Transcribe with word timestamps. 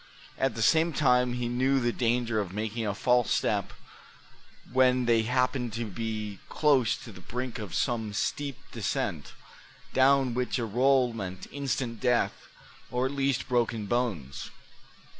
At 0.35 0.55
the 0.55 0.63
same 0.63 0.93
time 0.93 1.33
he 1.33 1.47
knew 1.47 1.79
the 1.79 1.91
danger 1.93 2.39
of 2.39 2.51
making 2.51 2.87
a 2.87 2.95
false 2.95 3.31
step 3.31 3.71
when 4.73 5.05
they 5.05 5.21
happened 5.21 5.73
to 5.73 5.85
be 5.85 6.39
close 6.49 6.97
to 7.03 7.11
the 7.11 7.21
brink 7.21 7.59
of 7.59 7.75
some 7.75 8.11
steep 8.13 8.57
descent, 8.71 9.33
down 9.93 10.33
which 10.33 10.57
a 10.57 10.65
roll 10.65 11.13
meant 11.13 11.45
instant 11.51 11.99
death, 11.99 12.47
or 12.89 13.05
at 13.05 13.11
least 13.11 13.47
broken 13.47 13.85
bones. 13.85 14.49